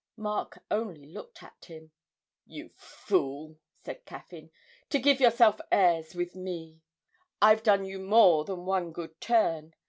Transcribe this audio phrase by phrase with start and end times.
[0.17, 1.91] Mark only looked at him.
[2.47, 4.49] 'You fool,' said Caffyn,
[4.89, 6.81] 'to give yourself airs with me.
[7.39, 9.75] I've done you more than one good turn.